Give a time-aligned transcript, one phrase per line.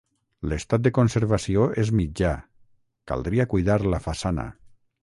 [0.53, 2.33] L'estat de conservació és mitjà,
[3.13, 4.53] caldria cuidar la façana.